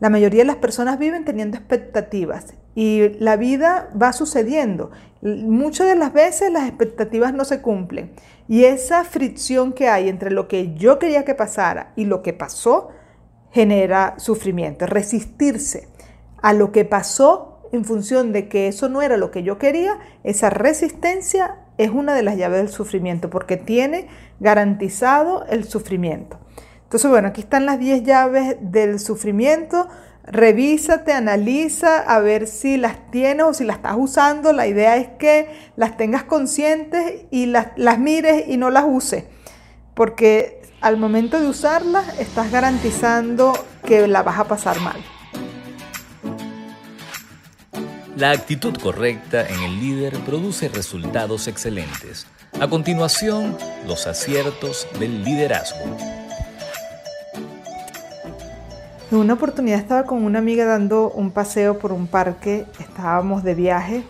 La 0.00 0.08
mayoría 0.08 0.42
de 0.42 0.46
las 0.46 0.56
personas 0.56 0.98
viven 0.98 1.26
teniendo 1.26 1.58
expectativas 1.58 2.54
y 2.74 3.10
la 3.18 3.36
vida 3.36 3.90
va 4.00 4.12
sucediendo. 4.12 4.90
Muchas 5.22 5.88
de 5.88 5.96
las 5.96 6.12
veces 6.12 6.52
las 6.52 6.68
expectativas 6.68 7.34
no 7.34 7.44
se 7.44 7.60
cumplen 7.60 8.12
y 8.48 8.64
esa 8.64 9.04
fricción 9.04 9.72
que 9.72 9.88
hay 9.88 10.08
entre 10.08 10.30
lo 10.30 10.46
que 10.46 10.74
yo 10.74 10.98
quería 10.98 11.24
que 11.24 11.34
pasara 11.34 11.92
y 11.96 12.04
lo 12.04 12.22
que 12.22 12.32
pasó 12.32 12.90
genera 13.50 14.14
sufrimiento. 14.18 14.86
Resistirse 14.86 15.88
a 16.42 16.52
lo 16.52 16.70
que 16.70 16.84
pasó 16.84 17.68
en 17.72 17.84
función 17.84 18.32
de 18.32 18.48
que 18.48 18.68
eso 18.68 18.88
no 18.88 19.02
era 19.02 19.16
lo 19.16 19.30
que 19.30 19.42
yo 19.42 19.58
quería, 19.58 19.98
esa 20.22 20.50
resistencia 20.50 21.56
es 21.78 21.90
una 21.90 22.14
de 22.14 22.22
las 22.22 22.36
llaves 22.36 22.58
del 22.58 22.68
sufrimiento 22.68 23.30
porque 23.30 23.56
tiene 23.56 24.08
garantizado 24.40 25.44
el 25.48 25.64
sufrimiento. 25.64 26.38
Entonces, 26.84 27.10
bueno, 27.10 27.28
aquí 27.28 27.40
están 27.40 27.66
las 27.66 27.78
10 27.78 28.04
llaves 28.04 28.56
del 28.60 29.00
sufrimiento. 29.00 29.88
Revísate, 30.24 31.12
analiza 31.12 31.98
a 31.98 32.20
ver 32.20 32.46
si 32.46 32.76
las 32.76 33.10
tienes 33.10 33.44
o 33.44 33.54
si 33.54 33.64
las 33.64 33.76
estás 33.76 33.96
usando. 33.98 34.52
La 34.52 34.66
idea 34.66 34.96
es 34.96 35.08
que 35.18 35.48
las 35.76 35.96
tengas 35.96 36.24
conscientes 36.24 37.26
y 37.30 37.46
las, 37.46 37.68
las 37.76 37.98
mires 37.98 38.44
y 38.46 38.56
no 38.56 38.70
las 38.70 38.84
uses. 38.86 39.24
Porque 39.94 40.62
al 40.80 40.96
momento 40.96 41.40
de 41.40 41.48
usarlas 41.48 42.18
estás 42.20 42.52
garantizando 42.52 43.52
que 43.84 44.06
la 44.06 44.22
vas 44.22 44.38
a 44.38 44.44
pasar 44.44 44.80
mal. 44.80 44.96
La 48.16 48.30
actitud 48.30 48.74
correcta 48.82 49.46
en 49.46 49.62
el 49.62 49.78
líder 49.78 50.14
produce 50.20 50.70
resultados 50.70 51.48
excelentes. 51.48 52.26
A 52.58 52.66
continuación, 52.66 53.54
los 53.86 54.06
aciertos 54.06 54.88
del 54.98 55.22
liderazgo. 55.22 55.84
En 59.10 59.18
una 59.18 59.34
oportunidad 59.34 59.78
estaba 59.78 60.04
con 60.04 60.24
una 60.24 60.38
amiga 60.38 60.64
dando 60.64 61.10
un 61.10 61.30
paseo 61.30 61.78
por 61.78 61.92
un 61.92 62.06
parque, 62.06 62.64
estábamos 62.80 63.42
de 63.42 63.54
viaje 63.54 64.02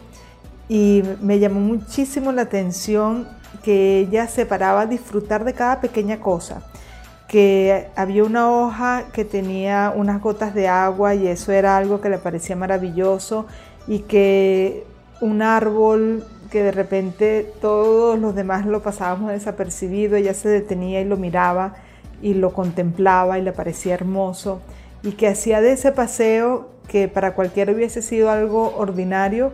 y 0.68 1.02
me 1.20 1.40
llamó 1.40 1.58
muchísimo 1.58 2.30
la 2.30 2.42
atención 2.42 3.26
que 3.64 3.98
ella 3.98 4.28
se 4.28 4.46
paraba 4.46 4.82
a 4.82 4.86
disfrutar 4.86 5.44
de 5.44 5.52
cada 5.52 5.80
pequeña 5.80 6.20
cosa, 6.20 6.62
que 7.26 7.88
había 7.96 8.22
una 8.22 8.52
hoja 8.52 9.06
que 9.12 9.24
tenía 9.24 9.92
unas 9.96 10.22
gotas 10.22 10.54
de 10.54 10.68
agua 10.68 11.16
y 11.16 11.26
eso 11.26 11.50
era 11.50 11.76
algo 11.76 12.00
que 12.00 12.08
le 12.08 12.18
parecía 12.18 12.54
maravilloso 12.54 13.46
y 13.86 14.00
que 14.00 14.84
un 15.20 15.42
árbol 15.42 16.24
que 16.50 16.62
de 16.62 16.72
repente 16.72 17.52
todos 17.60 18.18
los 18.18 18.34
demás 18.34 18.66
lo 18.66 18.82
pasábamos 18.82 19.32
desapercibido, 19.32 20.16
ella 20.16 20.34
se 20.34 20.48
detenía 20.48 21.00
y 21.00 21.04
lo 21.04 21.16
miraba 21.16 21.74
y 22.22 22.34
lo 22.34 22.52
contemplaba 22.52 23.38
y 23.38 23.42
le 23.42 23.52
parecía 23.52 23.94
hermoso 23.94 24.60
y 25.02 25.12
que 25.12 25.28
hacía 25.28 25.60
de 25.60 25.72
ese 25.72 25.92
paseo 25.92 26.68
que 26.88 27.08
para 27.08 27.34
cualquiera 27.34 27.72
hubiese 27.72 28.02
sido 28.02 28.30
algo 28.30 28.76
ordinario, 28.76 29.52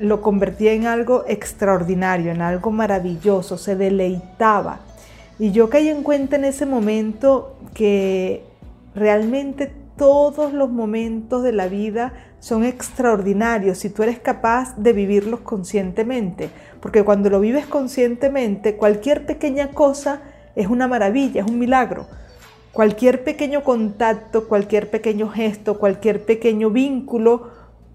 lo 0.00 0.22
convertía 0.22 0.72
en 0.72 0.86
algo 0.86 1.24
extraordinario, 1.28 2.32
en 2.32 2.42
algo 2.42 2.70
maravilloso, 2.70 3.58
se 3.58 3.76
deleitaba. 3.76 4.80
Y 5.38 5.52
yo 5.52 5.68
caí 5.68 5.88
en 5.88 6.02
cuenta 6.02 6.36
en 6.36 6.44
ese 6.44 6.66
momento 6.66 7.56
que 7.74 8.44
realmente 8.94 9.72
todos 9.96 10.52
los 10.52 10.70
momentos 10.70 11.42
de 11.42 11.52
la 11.52 11.68
vida 11.68 12.12
son 12.44 12.62
extraordinarios 12.62 13.78
si 13.78 13.88
tú 13.88 14.02
eres 14.02 14.18
capaz 14.18 14.76
de 14.76 14.92
vivirlos 14.92 15.40
conscientemente, 15.40 16.50
porque 16.80 17.02
cuando 17.02 17.30
lo 17.30 17.40
vives 17.40 17.64
conscientemente, 17.64 18.76
cualquier 18.76 19.24
pequeña 19.24 19.68
cosa 19.68 20.20
es 20.54 20.66
una 20.66 20.86
maravilla, 20.86 21.40
es 21.40 21.50
un 21.50 21.58
milagro. 21.58 22.04
Cualquier 22.74 23.24
pequeño 23.24 23.64
contacto, 23.64 24.46
cualquier 24.46 24.90
pequeño 24.90 25.30
gesto, 25.30 25.78
cualquier 25.78 26.26
pequeño 26.26 26.68
vínculo, 26.68 27.48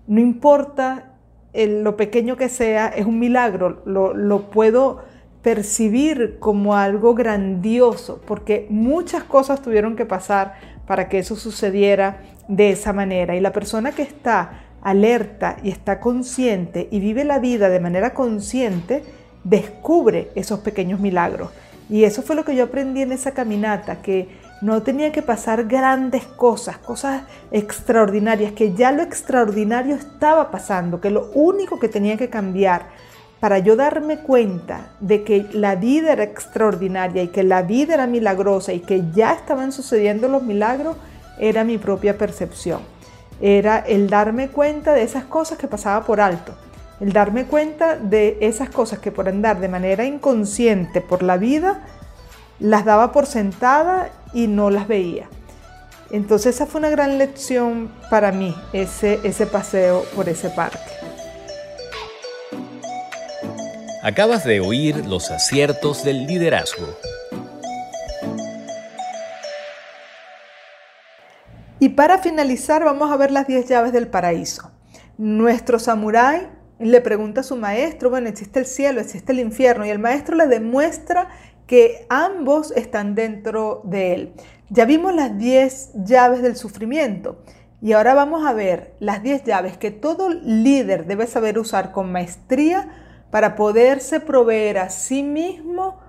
no 0.08 0.20
importa 0.20 1.12
lo 1.54 1.96
pequeño 1.96 2.36
que 2.36 2.50
sea, 2.50 2.88
es 2.88 3.06
un 3.06 3.20
milagro. 3.20 3.84
Lo, 3.86 4.50
puedo 4.50 5.04
percibir 5.44 6.40
como 6.40 6.76
algo 6.76 7.14
grandioso, 7.14 8.20
porque 8.26 8.66
muchas 8.72 9.24
cosas 9.26 9.62
tuvieron 9.62 9.96
que 9.96 10.08
pasar 10.08 10.56
para 10.88 11.08
que 11.08 11.20
eso 11.20 11.36
sucediera 11.36 12.24
de 12.50 12.72
esa 12.72 12.92
manera. 12.92 13.38
Y 13.38 13.40
la 13.40 13.54
persona 13.54 13.94
que 13.94 14.02
está 14.02 14.64
alerta 14.82 15.58
y 15.64 15.70
está 15.70 16.02
consciente 16.02 16.90
y 16.92 17.00
vive 17.00 17.24
la 17.24 17.40
vida 17.40 17.70
de 17.70 17.80
manera 17.80 18.14
consciente, 18.14 19.04
descubre 19.46 20.32
esos 20.36 20.60
pequeños 20.60 21.00
milagros. 21.00 21.52
Y 21.90 22.04
eso 22.04 22.22
fue 22.22 22.36
lo 22.36 22.44
que 22.44 22.56
yo 22.56 22.66
aprendí 22.66 23.02
en 23.02 23.12
esa 23.12 23.32
caminata, 23.32 24.02
que 24.02 24.28
no 24.62 24.84
tenía 24.84 25.12
que 25.12 25.22
pasar 25.22 25.66
grandes 25.66 26.26
cosas, 26.26 26.78
cosas 26.78 27.24
extraordinarias, 27.52 28.52
que 28.52 28.74
ya 28.74 28.92
lo 28.92 29.02
extraordinario 29.02 29.96
estaba 29.96 30.52
pasando, 30.52 31.00
que 31.00 31.10
lo 31.10 31.32
único 31.34 31.80
que 31.80 31.88
tenía 31.88 32.18
que 32.18 32.30
cambiar 32.30 32.84
para 33.40 33.60
yo 33.60 33.76
darme 33.76 34.20
cuenta 34.20 34.92
de 35.00 35.24
que 35.24 35.48
la 35.54 35.76
vida 35.76 36.12
era 36.12 36.24
extraordinaria 36.24 37.24
y 37.24 37.30
que 37.30 37.44
la 37.44 37.62
vida 37.62 37.94
era 37.94 38.06
milagrosa 38.06 38.74
y 38.74 38.82
que 38.82 39.04
ya 39.14 39.34
estaban 39.34 39.72
sucediendo 39.72 40.28
los 40.28 40.44
milagros, 40.44 40.98
era 41.40 41.64
mi 41.64 41.78
propia 41.78 42.18
percepción. 42.18 42.82
Era 43.42 43.80
el 43.80 44.10
darme 44.10 44.50
cuenta 44.50 44.94
de 44.94 45.04
esas 45.04 45.24
cosas 45.24 45.58
que 45.58 45.68
pasaba 45.68 46.06
por 46.06 46.20
alto. 46.22 46.54
El 47.00 47.14
darme 47.14 47.46
cuenta 47.46 47.96
de 47.96 48.38
esas 48.42 48.70
cosas 48.70 49.00
que 49.00 49.12
por 49.12 49.30
andar 49.30 49.60
de 49.60 49.70
manera 49.70 50.04
inconsciente 50.04 51.00
por 51.00 51.24
la 51.24 51.38
vida, 51.38 51.82
las 52.60 52.84
daba 52.84 53.12
por 53.14 53.26
sentada 53.26 54.10
y 54.34 54.48
no 54.48 54.70
las 54.70 54.88
veía. 54.88 55.28
Entonces 56.12 56.56
esa 56.56 56.66
fue 56.66 56.80
una 56.80 56.90
gran 56.90 57.18
lección 57.18 57.90
para 58.10 58.32
mí, 58.32 58.56
ese, 58.74 59.20
ese 59.24 59.46
paseo 59.46 60.04
por 60.16 60.28
ese 60.28 60.50
parque. 60.50 60.80
Acabas 64.02 64.44
de 64.44 64.60
oír 64.60 65.06
los 65.06 65.30
aciertos 65.30 66.04
del 66.04 66.26
liderazgo. 66.26 66.88
Y 71.80 71.90
para 71.90 72.18
finalizar 72.18 72.84
vamos 72.84 73.10
a 73.10 73.16
ver 73.16 73.32
las 73.32 73.48
10 73.48 73.68
llaves 73.68 73.94
del 73.94 74.10
paraíso. 74.10 74.72
Nuestro 75.18 75.80
samurái 75.80 76.50
le 76.78 77.00
pregunta 77.00 77.42
a 77.42 77.44
su 77.44 77.56
maestro, 77.56 78.10
bueno, 78.10 78.28
existe 78.28 78.60
el 78.60 78.66
cielo, 78.66 79.00
existe 79.00 79.32
el 79.32 79.40
infierno, 79.40 79.86
y 79.86 79.90
el 79.90 80.00
maestro 80.00 80.36
le 80.36 80.48
demuestra 80.48 81.30
que 81.68 82.06
ambos 82.10 82.72
están 82.72 83.16
dentro 83.16 83.82
de 83.86 84.14
él. 84.14 84.34
Ya 84.70 84.86
vimos 84.86 85.14
las 85.14 85.38
10 85.38 85.92
llaves 86.04 86.42
del 86.42 86.56
sufrimiento 86.58 87.44
y 87.82 87.94
ahora 87.94 88.14
vamos 88.14 88.46
a 88.46 88.54
ver 88.54 88.94
las 89.00 89.24
10 89.24 89.46
llaves 89.46 89.78
que 89.78 89.92
todo 89.92 90.30
líder 90.30 91.06
debe 91.06 91.28
saber 91.28 91.58
usar 91.58 91.92
con 91.92 92.12
maestría 92.12 92.90
para 93.32 93.56
poderse 93.56 94.20
proveer 94.20 94.80
a 94.80 94.90
sí 94.90 95.24
mismo 95.24 96.00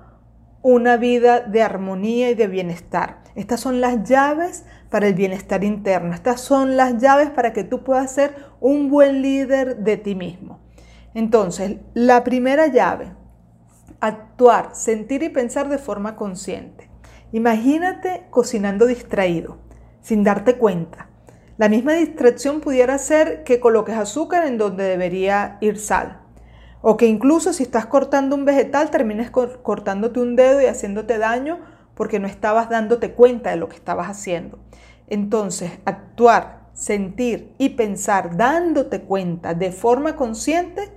una 0.62 0.96
vida 0.96 1.40
de 1.40 1.62
armonía 1.62 2.30
y 2.30 2.34
de 2.34 2.46
bienestar. 2.48 3.22
Estas 3.34 3.60
son 3.60 3.80
las 3.80 4.08
llaves 4.08 4.64
para 4.90 5.08
el 5.08 5.14
bienestar 5.14 5.64
interno. 5.64 6.14
Estas 6.14 6.40
son 6.40 6.76
las 6.76 6.98
llaves 6.98 7.30
para 7.30 7.52
que 7.52 7.64
tú 7.64 7.84
puedas 7.84 8.12
ser 8.12 8.34
un 8.60 8.90
buen 8.90 9.22
líder 9.22 9.78
de 9.78 9.96
ti 9.96 10.14
mismo. 10.14 10.60
Entonces, 11.14 11.76
la 11.94 12.24
primera 12.24 12.66
llave, 12.66 13.12
actuar, 14.00 14.70
sentir 14.74 15.22
y 15.22 15.28
pensar 15.28 15.68
de 15.68 15.78
forma 15.78 16.16
consciente. 16.16 16.90
Imagínate 17.32 18.26
cocinando 18.30 18.86
distraído, 18.86 19.58
sin 20.00 20.24
darte 20.24 20.56
cuenta. 20.56 21.08
La 21.58 21.68
misma 21.68 21.92
distracción 21.92 22.60
pudiera 22.60 22.96
ser 22.98 23.44
que 23.44 23.60
coloques 23.60 23.96
azúcar 23.96 24.46
en 24.46 24.58
donde 24.58 24.84
debería 24.84 25.58
ir 25.60 25.78
sal 25.78 26.20
o 26.82 26.96
que 26.96 27.06
incluso 27.06 27.52
si 27.52 27.62
estás 27.62 27.86
cortando 27.86 28.34
un 28.34 28.44
vegetal 28.44 28.90
termines 28.90 29.30
cortándote 29.30 30.20
un 30.20 30.36
dedo 30.36 30.60
y 30.62 30.66
haciéndote 30.66 31.18
daño 31.18 31.60
porque 32.00 32.18
no 32.18 32.26
estabas 32.26 32.70
dándote 32.70 33.12
cuenta 33.12 33.50
de 33.50 33.56
lo 33.56 33.68
que 33.68 33.76
estabas 33.76 34.08
haciendo. 34.08 34.58
Entonces, 35.08 35.70
actuar, 35.84 36.70
sentir 36.72 37.54
y 37.58 37.68
pensar 37.68 38.38
dándote 38.38 39.02
cuenta 39.02 39.52
de 39.52 39.70
forma 39.70 40.16
consciente 40.16 40.92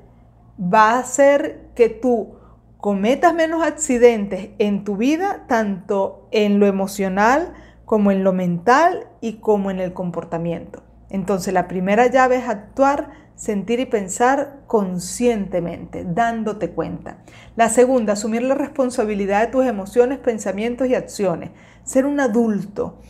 va 0.58 0.92
a 0.92 1.00
hacer 1.00 1.72
que 1.76 1.90
tú 1.90 2.36
cometas 2.78 3.34
menos 3.34 3.64
accidentes 3.64 4.52
en 4.60 4.86
tu 4.86 4.96
vida, 4.96 5.44
tanto 5.50 6.30
en 6.32 6.62
lo 6.62 6.68
emocional 6.68 7.52
como 7.84 8.10
en 8.10 8.24
lo 8.24 8.32
mental 8.32 9.08
y 9.20 9.42
como 9.42 9.72
en 9.72 9.82
el 9.82 9.92
comportamiento. 9.92 10.84
Entonces 11.10 11.54
la 11.54 11.68
primera 11.68 12.08
llave 12.08 12.38
es 12.38 12.48
actuar, 12.48 13.10
sentir 13.44 13.82
y 13.82 13.86
pensar 13.86 14.62
conscientemente, 14.68 16.06
dándote 16.08 16.70
cuenta. 16.70 17.18
La 17.58 17.68
segunda, 17.68 18.14
asumir 18.14 18.42
la 18.42 18.56
responsabilidad 18.56 19.42
de 19.42 19.52
tus 19.52 19.66
emociones, 19.66 20.20
pensamientos 20.20 20.88
y 20.88 20.96
acciones. 20.96 21.52
Ser 21.84 22.06
un 22.06 22.22
adulto, 22.22 23.02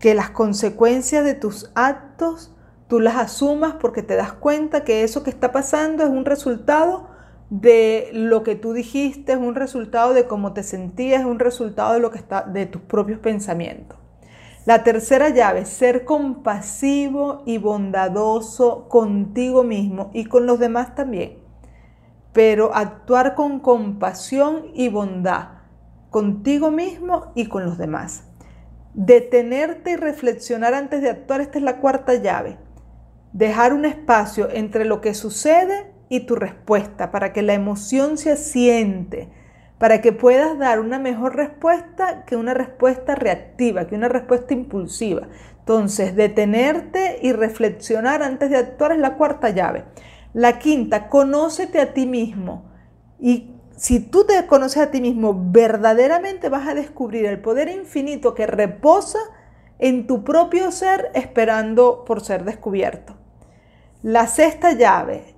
que 0.00 0.16
las 0.16 0.30
consecuencias 0.30 1.24
de 1.24 1.34
tus 1.34 1.70
actos 1.76 2.56
tú 2.88 2.98
las 2.98 3.14
asumas 3.14 3.74
porque 3.80 4.02
te 4.02 4.16
das 4.16 4.32
cuenta 4.32 4.82
que 4.82 5.04
eso 5.04 5.22
que 5.22 5.30
está 5.30 5.52
pasando 5.52 6.02
es 6.02 6.10
un 6.10 6.24
resultado 6.24 7.10
de 7.48 8.10
lo 8.12 8.42
que 8.42 8.56
tú 8.56 8.72
dijiste, 8.72 9.32
es 9.34 9.38
un 9.38 9.54
resultado 9.54 10.12
de 10.12 10.26
cómo 10.26 10.54
te 10.54 10.64
sentías, 10.64 11.20
es 11.20 11.26
un 11.26 11.38
resultado 11.38 11.94
de 11.94 12.00
lo 12.00 12.10
que 12.10 12.18
está 12.18 12.42
de 12.42 12.66
tus 12.66 12.82
propios 12.82 13.20
pensamientos. 13.20 13.96
La 14.68 14.84
tercera 14.84 15.30
llave, 15.30 15.64
ser 15.64 16.04
compasivo 16.04 17.42
y 17.46 17.56
bondadoso 17.56 18.86
contigo 18.90 19.64
mismo 19.64 20.10
y 20.12 20.26
con 20.26 20.44
los 20.44 20.58
demás 20.58 20.94
también. 20.94 21.38
Pero 22.34 22.74
actuar 22.74 23.34
con 23.34 23.60
compasión 23.60 24.66
y 24.74 24.90
bondad 24.90 25.62
contigo 26.10 26.70
mismo 26.70 27.32
y 27.34 27.46
con 27.46 27.64
los 27.64 27.78
demás. 27.78 28.24
Detenerte 28.92 29.92
y 29.92 29.96
reflexionar 29.96 30.74
antes 30.74 31.00
de 31.00 31.08
actuar, 31.08 31.40
esta 31.40 31.56
es 31.56 31.64
la 31.64 31.78
cuarta 31.78 32.16
llave. 32.16 32.58
Dejar 33.32 33.72
un 33.72 33.86
espacio 33.86 34.50
entre 34.50 34.84
lo 34.84 35.00
que 35.00 35.14
sucede 35.14 35.94
y 36.10 36.26
tu 36.26 36.34
respuesta 36.34 37.10
para 37.10 37.32
que 37.32 37.40
la 37.40 37.54
emoción 37.54 38.18
se 38.18 38.32
asiente, 38.32 39.30
para 39.78 40.00
que 40.00 40.12
puedas 40.12 40.58
dar 40.58 40.80
una 40.80 40.98
mejor 40.98 41.36
respuesta 41.36 42.24
que 42.24 42.36
una 42.36 42.54
respuesta 42.54 43.14
reactiva, 43.14 43.86
que 43.86 43.94
una 43.94 44.08
respuesta 44.08 44.52
impulsiva. 44.54 45.28
Entonces, 45.60 46.16
detenerte 46.16 47.18
y 47.22 47.32
reflexionar 47.32 48.22
antes 48.22 48.50
de 48.50 48.56
actuar 48.56 48.92
es 48.92 48.98
la 48.98 49.14
cuarta 49.14 49.50
llave. 49.50 49.84
La 50.32 50.58
quinta, 50.58 51.08
conócete 51.08 51.80
a 51.80 51.94
ti 51.94 52.06
mismo. 52.06 52.70
Y 53.20 53.54
si 53.76 54.00
tú 54.00 54.24
te 54.24 54.46
conoces 54.46 54.82
a 54.82 54.90
ti 54.90 55.00
mismo, 55.00 55.50
verdaderamente 55.52 56.48
vas 56.48 56.66
a 56.66 56.74
descubrir 56.74 57.26
el 57.26 57.40
poder 57.40 57.68
infinito 57.68 58.34
que 58.34 58.46
reposa 58.46 59.18
en 59.78 60.06
tu 60.06 60.24
propio 60.24 60.72
ser 60.72 61.10
esperando 61.14 62.04
por 62.04 62.20
ser 62.22 62.44
descubierto. 62.44 63.14
La 64.02 64.26
sexta 64.26 64.72
llave, 64.72 65.34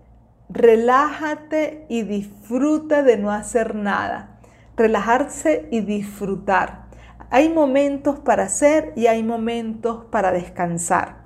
relájate 0.52 1.86
y 1.88 2.02
disfruta 2.02 3.02
de 3.02 3.16
no 3.16 3.30
hacer 3.30 3.74
nada. 3.74 4.40
Relajarse 4.76 5.68
y 5.70 5.80
disfrutar. 5.80 6.86
Hay 7.30 7.48
momentos 7.48 8.18
para 8.18 8.44
hacer 8.44 8.92
y 8.96 9.06
hay 9.06 9.22
momentos 9.22 10.04
para 10.10 10.32
descansar. 10.32 11.18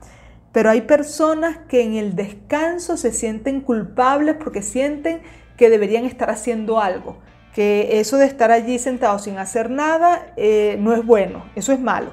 Pero 0.53 0.71
hay 0.71 0.83
personas 0.83 1.59
que 1.69 1.83
en 1.83 1.95
el 1.95 2.15
descanso 2.15 2.97
se 2.97 3.13
sienten 3.13 3.61
culpables 3.61 4.37
porque 4.37 4.63
sienten 4.63 5.23
que 5.57 5.71
deberían 5.71 6.05
estar 6.05 6.31
haciendo 6.31 6.81
algo, 6.81 7.19
que 7.55 8.01
eso 8.01 8.19
de 8.19 8.27
estar 8.27 8.51
allí 8.51 8.79
sentado 8.79 9.19
sin 9.19 9.39
hacer 9.39 9.71
nada 9.71 10.33
eh, 10.37 10.77
no 10.81 10.93
es 10.93 11.05
bueno, 11.05 11.45
eso 11.55 11.73
es 11.73 11.81
malo. 11.81 12.13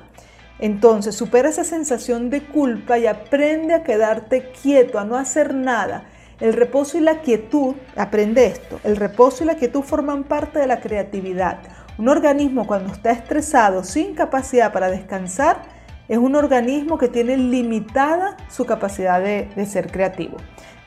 Entonces 0.60 1.16
supera 1.16 1.50
esa 1.50 1.64
sensación 1.64 2.30
de 2.30 2.42
culpa 2.42 2.98
y 3.00 3.08
aprende 3.08 3.74
a 3.74 3.84
quedarte 3.84 4.52
quieto, 4.52 5.00
a 5.00 5.06
no 5.06 5.18
hacer 5.18 5.54
nada 5.54 6.06
el 6.42 6.54
reposo 6.54 6.98
y 6.98 7.02
la 7.02 7.22
quietud, 7.22 7.76
aprende 7.96 8.48
esto, 8.48 8.80
el 8.84 8.98
reposo 8.98 9.44
y 9.44 9.48
la 9.48 9.56
quietud 9.56 9.84
forman 9.84 10.24
parte 10.24 10.60
de 10.60 10.68
la 10.68 10.82
creatividad. 10.82 11.60
Un 11.98 12.10
organismo 12.10 12.66
cuando 12.66 12.92
está 12.92 13.12
estresado, 13.12 13.84
sin 13.84 14.16
capacidad 14.16 14.74
para 14.74 14.90
descansar, 14.90 15.62
es 16.10 16.18
un 16.18 16.36
organismo 16.36 16.98
que 16.98 17.08
tiene 17.08 17.38
limitada 17.38 18.36
su 18.50 18.66
capacidad 18.66 19.22
de, 19.22 19.50
de 19.56 19.66
ser 19.66 19.92
creativo. 19.92 20.38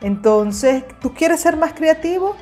Entonces, 0.02 0.84
¿tú 1.00 1.14
quieres 1.14 1.40
ser 1.40 1.56
más 1.56 1.72
creativo? 1.72 2.34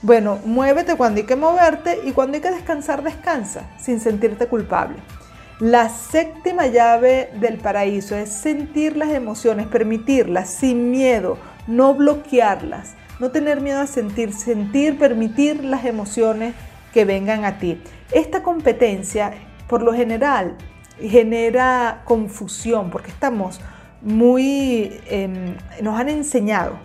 Bueno, 0.00 0.38
muévete 0.44 0.94
cuando 0.94 1.20
hay 1.20 1.26
que 1.26 1.36
moverte 1.36 2.00
y 2.04 2.12
cuando 2.12 2.36
hay 2.36 2.42
que 2.42 2.50
descansar, 2.50 3.02
descansa, 3.02 3.70
sin 3.78 4.00
sentirte 4.00 4.46
culpable. 4.46 4.96
La 5.58 5.88
séptima 5.88 6.66
llave 6.66 7.30
del 7.40 7.58
paraíso 7.58 8.16
es 8.16 8.30
sentir 8.30 8.96
las 8.96 9.10
emociones, 9.10 9.66
permitirlas 9.66 10.48
sin 10.48 10.90
miedo, 10.90 11.38
no 11.66 11.94
bloquearlas, 11.94 12.94
no 13.18 13.30
tener 13.30 13.60
miedo 13.60 13.80
a 13.80 13.86
sentir, 13.86 14.32
sentir, 14.32 14.98
permitir 14.98 15.64
las 15.64 15.84
emociones 15.84 16.54
que 16.92 17.04
vengan 17.04 17.44
a 17.44 17.58
ti. 17.58 17.80
Esta 18.10 18.42
competencia, 18.42 19.32
por 19.68 19.82
lo 19.82 19.92
general, 19.92 20.56
genera 21.00 22.02
confusión 22.04 22.90
porque 22.90 23.10
estamos 23.10 23.60
muy, 24.00 25.00
em, 25.08 25.56
nos 25.80 25.98
han 25.98 26.08
enseñado 26.08 26.78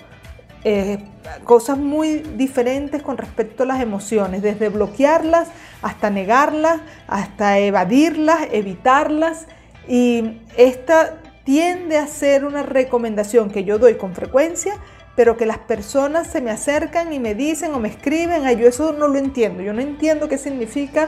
eh, 0.63 0.99
cosas 1.43 1.77
muy 1.77 2.19
diferentes 2.35 3.01
con 3.01 3.17
respecto 3.17 3.63
a 3.63 3.65
las 3.65 3.81
emociones, 3.81 4.41
desde 4.41 4.69
bloquearlas 4.69 5.49
hasta 5.81 6.09
negarlas, 6.09 6.81
hasta 7.07 7.59
evadirlas, 7.59 8.47
evitarlas. 8.51 9.47
Y 9.87 10.41
esta 10.57 11.17
tiende 11.47 11.97
a 11.97 12.07
ser 12.07 12.43
una 12.43 12.61
recomendación 12.61 13.49
que 13.49 13.63
yo 13.63 13.79
doy 13.79 13.95
con 13.95 14.13
frecuencia, 14.13 14.73
pero 15.15 15.37
que 15.37 15.45
las 15.45 15.59
personas 15.59 16.27
se 16.27 16.41
me 16.41 16.51
acercan 16.51 17.13
y 17.13 17.19
me 17.19 17.35
dicen 17.35 17.73
o 17.73 17.79
me 17.79 17.87
escriben, 17.87 18.45
ay, 18.45 18.57
yo 18.57 18.67
eso 18.67 18.91
no 18.91 19.07
lo 19.07 19.17
entiendo, 19.17 19.63
yo 19.63 19.71
no 19.71 19.79
entiendo 19.79 20.27
qué 20.27 20.37
significa 20.37 21.07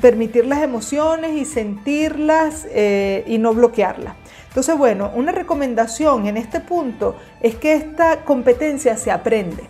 permitir 0.00 0.46
las 0.46 0.62
emociones 0.62 1.32
y 1.32 1.44
sentirlas 1.44 2.68
eh, 2.70 3.24
y 3.26 3.38
no 3.38 3.52
bloquearlas. 3.52 4.14
Entonces, 4.46 4.78
bueno, 4.78 5.10
una 5.12 5.32
recomendación 5.32 6.28
en 6.28 6.36
este 6.36 6.60
punto 6.60 7.16
es 7.40 7.56
que 7.56 7.74
esta 7.74 8.24
competencia 8.24 8.96
se 8.96 9.10
aprende 9.10 9.64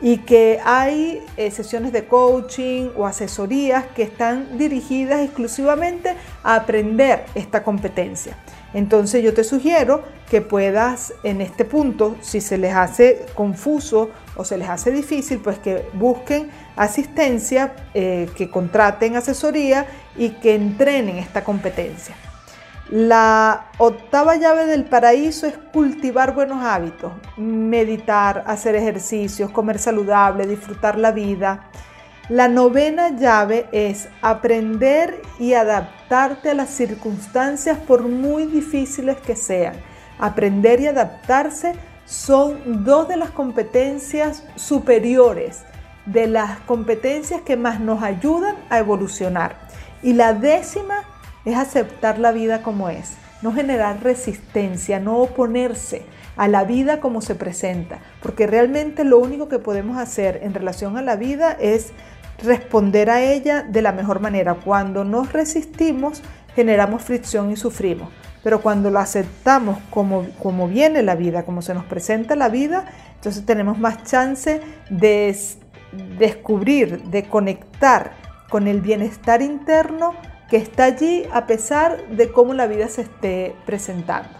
y 0.00 0.18
que 0.18 0.60
hay 0.64 1.24
eh, 1.36 1.50
sesiones 1.50 1.92
de 1.92 2.04
coaching 2.06 2.90
o 2.96 3.04
asesorías 3.04 3.84
que 3.96 4.04
están 4.04 4.58
dirigidas 4.58 5.22
exclusivamente 5.22 6.14
a 6.44 6.54
aprender 6.54 7.26
esta 7.34 7.64
competencia. 7.64 8.36
Entonces 8.72 9.22
yo 9.22 9.34
te 9.34 9.44
sugiero 9.44 10.02
que 10.28 10.40
puedas 10.40 11.12
en 11.24 11.40
este 11.40 11.64
punto, 11.64 12.16
si 12.20 12.40
se 12.40 12.56
les 12.56 12.74
hace 12.74 13.26
confuso 13.34 14.10
o 14.36 14.44
se 14.44 14.56
les 14.56 14.68
hace 14.68 14.92
difícil, 14.92 15.38
pues 15.38 15.58
que 15.58 15.88
busquen 15.94 16.50
asistencia, 16.76 17.74
eh, 17.94 18.28
que 18.36 18.48
contraten 18.48 19.16
asesoría 19.16 19.86
y 20.16 20.30
que 20.30 20.54
entrenen 20.54 21.18
esta 21.18 21.42
competencia. 21.42 22.14
La 22.90 23.66
octava 23.78 24.34
llave 24.34 24.66
del 24.66 24.84
paraíso 24.84 25.46
es 25.46 25.56
cultivar 25.72 26.34
buenos 26.34 26.64
hábitos, 26.64 27.12
meditar, 27.36 28.42
hacer 28.48 28.74
ejercicios, 28.74 29.50
comer 29.50 29.78
saludable, 29.78 30.44
disfrutar 30.44 30.98
la 30.98 31.12
vida. 31.12 31.70
La 32.30 32.46
novena 32.46 33.08
llave 33.08 33.66
es 33.72 34.08
aprender 34.22 35.20
y 35.40 35.54
adaptarte 35.54 36.50
a 36.50 36.54
las 36.54 36.70
circunstancias 36.70 37.76
por 37.76 38.02
muy 38.02 38.46
difíciles 38.46 39.16
que 39.16 39.34
sean. 39.34 39.74
Aprender 40.16 40.80
y 40.80 40.86
adaptarse 40.86 41.72
son 42.04 42.84
dos 42.84 43.08
de 43.08 43.16
las 43.16 43.30
competencias 43.30 44.44
superiores, 44.54 45.64
de 46.06 46.28
las 46.28 46.60
competencias 46.60 47.42
que 47.42 47.56
más 47.56 47.80
nos 47.80 48.00
ayudan 48.00 48.54
a 48.68 48.78
evolucionar. 48.78 49.56
Y 50.00 50.12
la 50.12 50.32
décima 50.32 51.02
es 51.44 51.56
aceptar 51.56 52.20
la 52.20 52.30
vida 52.30 52.62
como 52.62 52.90
es, 52.90 53.14
no 53.42 53.52
generar 53.52 54.04
resistencia, 54.04 55.00
no 55.00 55.18
oponerse 55.18 56.04
a 56.36 56.46
la 56.46 56.62
vida 56.62 57.00
como 57.00 57.22
se 57.22 57.34
presenta, 57.34 57.98
porque 58.22 58.46
realmente 58.46 59.02
lo 59.02 59.18
único 59.18 59.48
que 59.48 59.58
podemos 59.58 59.98
hacer 59.98 60.38
en 60.44 60.54
relación 60.54 60.96
a 60.96 61.02
la 61.02 61.16
vida 61.16 61.56
es 61.58 61.92
responder 62.42 63.10
a 63.10 63.22
ella 63.22 63.62
de 63.62 63.82
la 63.82 63.92
mejor 63.92 64.20
manera. 64.20 64.54
Cuando 64.54 65.04
nos 65.04 65.32
resistimos, 65.32 66.22
generamos 66.54 67.02
fricción 67.02 67.50
y 67.50 67.56
sufrimos. 67.56 68.10
Pero 68.42 68.62
cuando 68.62 68.90
lo 68.90 68.98
aceptamos 68.98 69.78
como, 69.90 70.26
como 70.42 70.66
viene 70.68 71.02
la 71.02 71.14
vida, 71.14 71.44
como 71.44 71.62
se 71.62 71.74
nos 71.74 71.84
presenta 71.84 72.36
la 72.36 72.48
vida, 72.48 72.86
entonces 73.14 73.44
tenemos 73.44 73.78
más 73.78 74.02
chance 74.04 74.60
de 74.88 75.36
descubrir, 76.18 77.02
de 77.04 77.24
conectar 77.24 78.12
con 78.48 78.66
el 78.66 78.80
bienestar 78.80 79.42
interno 79.42 80.14
que 80.48 80.56
está 80.56 80.84
allí 80.84 81.24
a 81.32 81.46
pesar 81.46 82.08
de 82.08 82.32
cómo 82.32 82.54
la 82.54 82.66
vida 82.66 82.88
se 82.88 83.02
esté 83.02 83.54
presentando. 83.66 84.39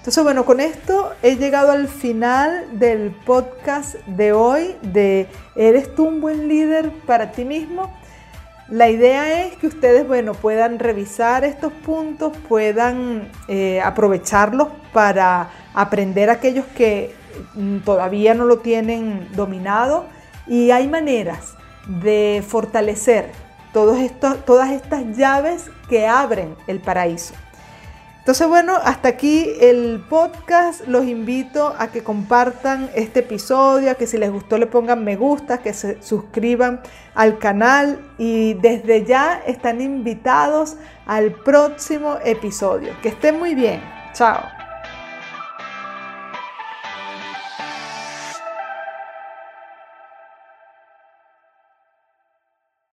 Entonces, 0.00 0.24
bueno, 0.24 0.46
con 0.46 0.60
esto 0.60 1.12
he 1.22 1.36
llegado 1.36 1.72
al 1.72 1.86
final 1.86 2.78
del 2.78 3.10
podcast 3.10 3.96
de 4.06 4.32
hoy 4.32 4.74
de 4.80 5.28
¿Eres 5.54 5.94
tú 5.94 6.06
un 6.06 6.22
buen 6.22 6.48
líder 6.48 6.90
para 7.04 7.32
ti 7.32 7.44
mismo? 7.44 7.94
La 8.70 8.88
idea 8.88 9.44
es 9.44 9.56
que 9.58 9.66
ustedes, 9.66 10.08
bueno, 10.08 10.32
puedan 10.32 10.78
revisar 10.78 11.44
estos 11.44 11.70
puntos, 11.70 12.34
puedan 12.48 13.28
eh, 13.46 13.82
aprovecharlos 13.82 14.68
para 14.94 15.50
aprender 15.74 16.30
aquellos 16.30 16.64
que 16.74 17.14
mm, 17.52 17.80
todavía 17.80 18.32
no 18.32 18.46
lo 18.46 18.60
tienen 18.60 19.28
dominado 19.36 20.06
y 20.46 20.70
hay 20.70 20.88
maneras 20.88 21.52
de 21.86 22.42
fortalecer 22.48 23.32
todas 23.74 24.00
estas 24.70 25.14
llaves 25.14 25.70
que 25.90 26.06
abren 26.06 26.56
el 26.68 26.80
paraíso. 26.80 27.34
Entonces, 28.20 28.46
bueno, 28.48 28.76
hasta 28.76 29.08
aquí 29.08 29.46
el 29.60 30.04
podcast. 30.08 30.86
Los 30.86 31.06
invito 31.06 31.74
a 31.78 31.88
que 31.88 32.04
compartan 32.04 32.90
este 32.94 33.20
episodio, 33.20 33.90
a 33.90 33.94
que 33.94 34.06
si 34.06 34.18
les 34.18 34.30
gustó 34.30 34.58
le 34.58 34.66
pongan 34.66 35.02
me 35.04 35.16
gusta, 35.16 35.58
que 35.58 35.72
se 35.72 36.02
suscriban 36.02 36.80
al 37.14 37.38
canal 37.38 37.98
y 38.18 38.54
desde 38.54 39.04
ya 39.04 39.42
están 39.46 39.80
invitados 39.80 40.76
al 41.06 41.32
próximo 41.32 42.18
episodio. 42.24 42.92
Que 43.02 43.08
estén 43.08 43.38
muy 43.38 43.54
bien. 43.54 43.82
Chao. 44.12 44.59